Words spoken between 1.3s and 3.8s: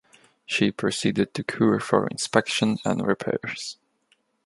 to Kure for inspection and repairs.